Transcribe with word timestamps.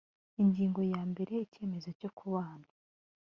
ingingo 0.41 0.81
ya 0.93 1.01
mbere 1.11 1.33
icyemezo 1.45 1.89
cyo 1.99 2.09
kubana 2.17 2.67